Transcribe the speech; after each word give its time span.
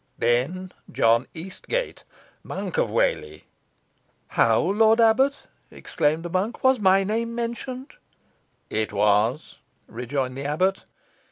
Then 0.17 0.71
John 0.91 1.27
Eastgate, 1.35 2.03
Monk 2.41 2.79
of 2.79 2.89
Whalley" 2.89 3.45
"How, 4.39 4.59
lord 4.59 4.99
abbot!" 4.99 5.43
exclaimed 5.69 6.23
the 6.23 6.29
monk. 6.31 6.63
"Was 6.63 6.79
my 6.79 7.03
name 7.03 7.35
mentioned?" 7.35 7.93
"It 8.71 8.91
was," 8.91 9.59
rejoined 9.87 10.35
the 10.39 10.45
abbot. 10.45 10.85